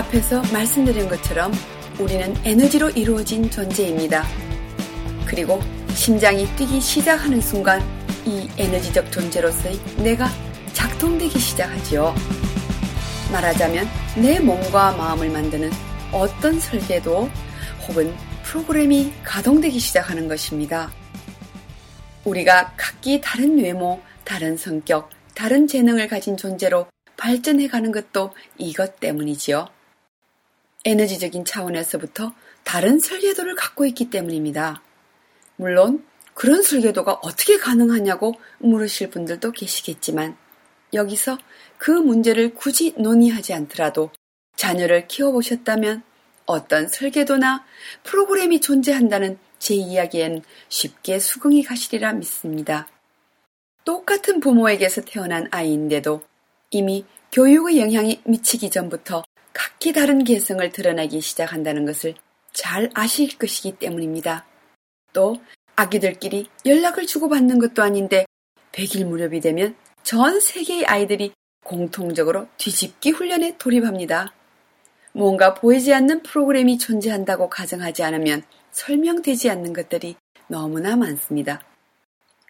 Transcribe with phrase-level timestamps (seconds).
[0.00, 1.52] 앞에서 말씀드린 것처럼
[1.98, 4.24] 우리는 에너지로 이루어진 존재입니다.
[5.26, 5.60] 그리고
[5.94, 7.82] 심장이 뛰기 시작하는 순간
[8.24, 10.28] 이 에너지적 존재로서의 내가
[10.72, 12.14] 작동되기 시작하지요.
[13.30, 13.86] 말하자면
[14.16, 15.70] 내 몸과 마음을 만드는
[16.12, 17.28] 어떤 설계도
[17.86, 20.90] 혹은 프로그램이 가동되기 시작하는 것입니다.
[22.24, 26.86] 우리가 각기 다른 외모, 다른 성격, 다른 재능을 가진 존재로
[27.16, 29.68] 발전해 가는 것도 이것 때문이지요.
[30.84, 32.32] 에너지적인 차원에서부터
[32.64, 34.82] 다른 설계도를 갖고 있기 때문입니다.
[35.56, 40.36] 물론 그런 설계도가 어떻게 가능하냐고 물으실 분들도 계시겠지만
[40.94, 41.38] 여기서
[41.76, 44.10] 그 문제를 굳이 논의하지 않더라도
[44.56, 46.02] 자녀를 키워보셨다면
[46.46, 47.64] 어떤 설계도나
[48.02, 52.88] 프로그램이 존재한다는 제 이야기엔 쉽게 수긍이 가시리라 믿습니다.
[53.84, 56.22] 똑같은 부모에게서 태어난 아이인데도
[56.70, 59.22] 이미 교육의 영향이 미치기 전부터
[59.52, 62.14] 각기 다른 개성을 드러내기 시작한다는 것을
[62.52, 64.46] 잘 아실 것이기 때문입니다.
[65.12, 65.36] 또
[65.76, 68.26] 아기들끼리 연락을 주고받는 것도 아닌데
[68.72, 71.32] 100일 무렵이 되면 전 세계의 아이들이
[71.64, 74.32] 공통적으로 뒤집기 훈련에 돌입합니다.
[75.12, 81.60] 뭔가 보이지 않는 프로그램이 존재한다고 가정하지 않으면 설명되지 않는 것들이 너무나 많습니다.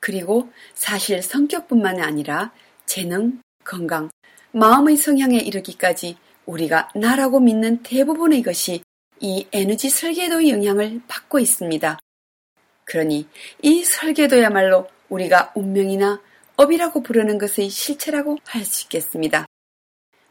[0.00, 2.52] 그리고 사실 성격뿐만 아니라
[2.86, 4.10] 재능, 건강,
[4.52, 8.82] 마음의 성향에 이르기까지 우리가 나라고 믿는 대부분의 것이
[9.20, 11.98] 이 에너지 설계도의 영향을 받고 있습니다.
[12.84, 13.28] 그러니
[13.62, 16.20] 이 설계도야말로 우리가 운명이나
[16.56, 19.46] 업이라고 부르는 것의 실체라고 할 수 있겠습니다.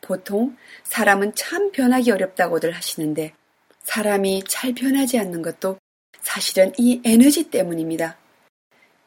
[0.00, 3.32] 보통 사람은 참 변하기 어렵다고들 하시는데
[3.82, 5.78] 사람이 잘 변하지 않는 것도
[6.20, 8.18] 사실은 이 에너지 때문입니다.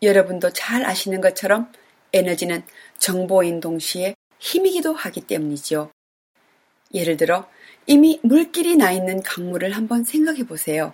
[0.01, 1.71] 여러분도 잘 아시는 것처럼
[2.13, 2.63] 에너지는
[2.99, 5.91] 정보인 동시에 힘이기도 하기 때문이지요.
[6.93, 7.47] 예를 들어
[7.85, 10.93] 이미 물길이 나 있는 강물을 한번 생각해 보세요.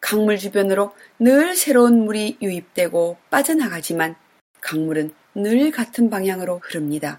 [0.00, 4.14] 강물 주변으로 늘 새로운 물이 유입되고 빠져나가지만
[4.60, 7.18] 강물은 늘 같은 방향으로 흐릅니다.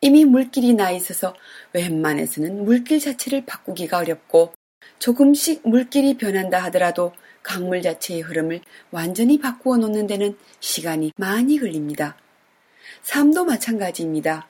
[0.00, 1.34] 이미 물길이 나 있어서
[1.72, 4.54] 웬만해서는 물길 자체를 바꾸기가 어렵고
[4.98, 8.60] 조금씩 물길이 변한다 하더라도 강물 자체의 흐름을
[8.90, 12.16] 완전히 바꾸어 놓는 데는 시간이 많이 걸립니다.
[13.02, 14.48] 삶도 마찬가지입니다.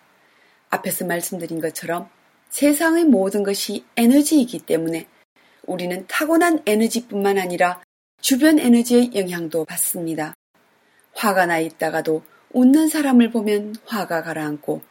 [0.71, 2.09] 앞에서 말씀드린 것처럼
[2.51, 5.07] 세상의 모든 것이 에너지이기 때문에
[5.67, 7.83] 우리는 타고난 에너지뿐만 아니라
[8.21, 10.35] 주변 에너지의 영향도 받습니다.
[11.15, 14.83] 화가 나 있다가도 웃는 사람을 보면 화가 가라앉고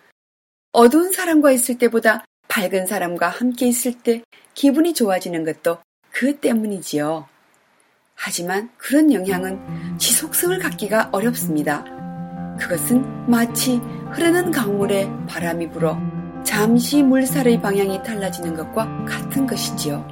[0.71, 4.21] 어두운 사람과 있을 때보다 밝은 사람과 함께 있을 때
[4.53, 5.77] 기분이 좋아지는 것도
[6.11, 7.27] 그 때문이지요.
[8.13, 11.83] 하지만 그런 영향은 지속성을 갖기가 어렵습니다.
[12.59, 13.77] 그것은 마치
[14.13, 15.97] 흐르는 강물에 바람이 불어
[16.55, 20.07] 잠시 물살의 방향이 달라지는 것과 같은 것이지요.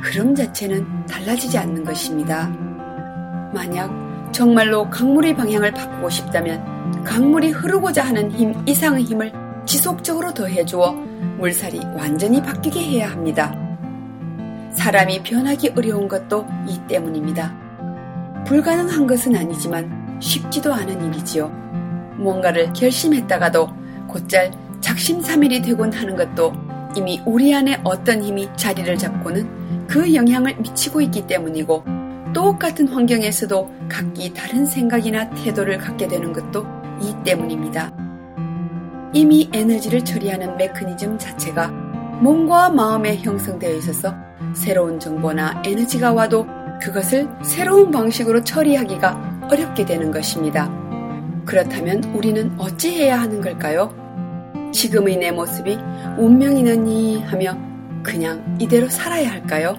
[0.00, 2.48] 흐름 자체는 달라지지 않는 것입니다.
[3.52, 9.34] 만약 정말로 강물의 방향을 바꾸고 싶다면 강물이 흐르고자 하는 힘 이상의 힘을
[9.66, 10.92] 지속적으로 더해주어
[11.36, 13.54] 물살이 완전히 바뀌게 해야 합니다.
[14.72, 17.54] 사람이 변하기 어려운 것도 이 때문입니다.
[18.46, 21.48] 불가능한 것은 아니지만 쉽지도 않은 일이지요.
[22.16, 23.68] 뭔가를 결심했다가도
[24.08, 26.52] 곧잘 작심삼일이 되곤 하는 것도
[26.94, 31.82] 이미 우리 안에 어떤 힘이 자리를 잡고는 그 영향을 미치고 있기 때문이고
[32.34, 36.66] 똑같은 환경에서도 각기 다른 생각이나 태도를 갖게 되는 것도
[37.00, 37.92] 이 때문입니다.
[39.14, 41.68] 이미 에너지를 처리하는 메커니즘 자체가
[42.20, 44.14] 몸과 마음에 형성되어 있어서
[44.52, 46.46] 새로운 정보나 에너지가 와도
[46.82, 50.70] 그것을 새로운 방식으로 처리하기가 어렵게 되는 것입니다.
[51.46, 54.03] 그렇다면 우리는 어찌해야 하는 걸까요?
[54.74, 55.78] 지금의 내 모습이
[56.18, 57.56] 운명이느니 하며
[58.02, 59.78] 그냥 이대로 살아야 할까요?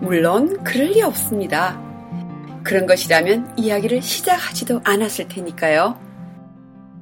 [0.00, 1.78] 물론 그럴 리 없습니다.
[2.64, 6.00] 그런 것이라면 이야기를 시작하지도 않았을 테니까요.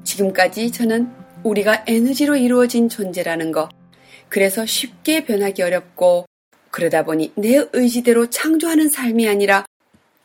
[0.03, 1.09] 지금까지 저는
[1.45, 3.69] 우리가 에너지로 이루어진 존재라는 것,
[4.29, 6.27] 그래서 쉽게 변하기 어렵고
[6.73, 9.65] 그러다 보니 내 의지대로 창조하는 삶이 아니라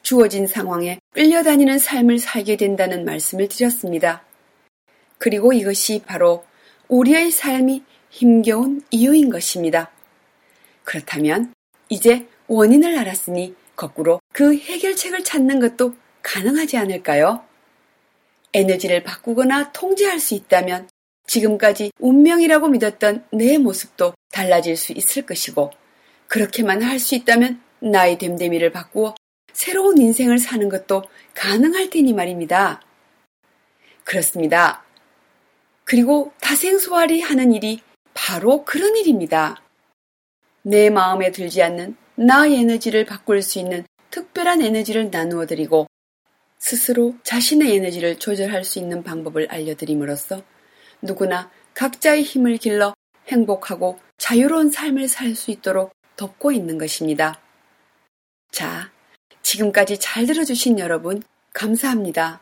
[0.02, 4.24] 주어진 상황에 끌려다니는 삶을 살게 된다는 말씀을 드렸습니다.
[5.20, 6.47] 그리고 이것이 바로
[6.88, 9.92] 우리의 삶이 힘겨운 이유인 것입니다.
[10.84, 11.54] 그렇다면
[11.90, 17.44] 이제 원인을 알았으니 거꾸로 그 해결책을 찾는 것도 가능하지 않을까요?
[18.54, 20.90] 에너지를 바꾸거나 통제할 수 있다면
[21.28, 25.72] 지금까지 운명이라고 믿었던 내 모습도 달라질 수 있을 것이고
[26.28, 29.14] 그렇게만 할 수 있다면 나의 됨됨이를 바꾸어
[29.54, 31.04] 새로운 인생을 사는 것도
[31.34, 32.82] 가능할 테니 말입니다.
[34.04, 34.87] 그렇습니다.
[35.88, 37.80] 그리고 다생소활이 하는 일이
[38.14, 39.56] 바로 그런 일입니다.
[40.62, 45.88] 내 마음에 들지 않는 나의 에너지를 바꿀 수 있는 특별한 에너지를 나누어 드리고
[46.60, 50.44] 스스로 자신의 에너지를 조절할 수 있는 방법을 알려드림으로써
[51.02, 52.94] 누구나 각자의 힘을 길러
[53.30, 57.40] 행복하고 자유로운 삶을 살 수 있도록 돕고 있는 것입니다.
[58.52, 58.92] 자,
[59.42, 61.24] 지금까지 잘 들어주신 여러분,
[61.54, 62.42] 감사합니다.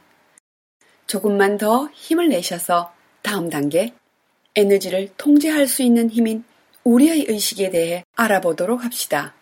[1.06, 3.92] 조금만 더 힘을 내셔서 다음 단계,
[4.54, 6.44] 에너지를 통제할 수 있는 힘인
[6.84, 9.34] 우리의 의식에 대해 알아보도록 합시다.